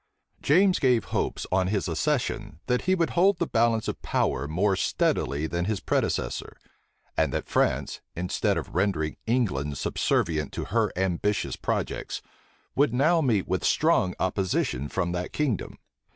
[0.41, 4.75] James gave hopes, on his accession, that he would hold the balance of power more
[4.75, 6.57] steadily than his predecessor;
[7.15, 12.23] and that France, instead of rendering England subservient to her ambitious projects,
[12.75, 15.77] would now meet with strong opposition from that kingdom.